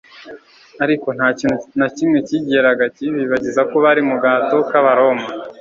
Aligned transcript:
ariko 0.83 1.07
nta 1.17 1.27
kintu 1.39 1.55
na 1.79 1.87
kimwe 1.95 2.17
cyigeraga 2.27 2.85
kibibagiza 2.95 3.61
ko 3.69 3.75
bari 3.85 4.01
mu 4.09 4.15
gahato 4.21 4.57
k'Abaroma, 4.69 5.25